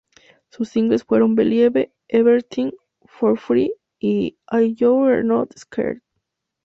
[0.49, 2.71] Sus singles fueron ""Believe"", ""Everything
[3.05, 6.01] for Free"" y ""If You're Not Scared"".